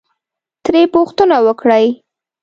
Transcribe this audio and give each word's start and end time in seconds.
ترې 0.63 0.81
پوښتنه 0.93 1.35
وکړئ، 1.45 1.85